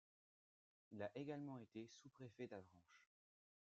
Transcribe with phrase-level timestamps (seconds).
[0.89, 3.07] Il a également été sous-préfet d'Avranches.